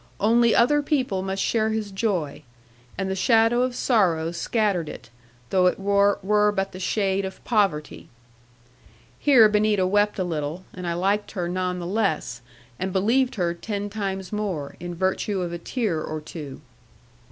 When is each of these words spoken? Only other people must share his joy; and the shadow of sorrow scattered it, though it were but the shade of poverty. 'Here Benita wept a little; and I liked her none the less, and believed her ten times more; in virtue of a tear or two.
Only 0.19 0.55
other 0.55 0.81
people 0.81 1.21
must 1.21 1.43
share 1.43 1.69
his 1.69 1.91
joy; 1.91 2.41
and 2.97 3.07
the 3.07 3.15
shadow 3.15 3.61
of 3.61 3.75
sorrow 3.75 4.31
scattered 4.31 4.89
it, 4.89 5.11
though 5.51 5.67
it 5.67 5.79
were 5.79 6.51
but 6.51 6.71
the 6.71 6.79
shade 6.79 7.23
of 7.23 7.43
poverty. 7.43 8.09
'Here 9.19 9.47
Benita 9.47 9.85
wept 9.85 10.17
a 10.17 10.23
little; 10.23 10.63
and 10.73 10.87
I 10.87 10.93
liked 10.95 11.33
her 11.33 11.47
none 11.47 11.77
the 11.77 11.85
less, 11.85 12.41
and 12.79 12.91
believed 12.91 13.35
her 13.35 13.53
ten 13.53 13.91
times 13.91 14.33
more; 14.33 14.75
in 14.79 14.95
virtue 14.95 15.41
of 15.41 15.53
a 15.53 15.59
tear 15.59 16.01
or 16.03 16.19
two. 16.19 16.61